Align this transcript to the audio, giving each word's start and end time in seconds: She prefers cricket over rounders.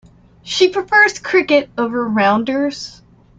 She 0.41 0.67
prefers 0.69 1.19
cricket 1.19 1.69
over 1.77 2.03
rounders. 2.09 3.03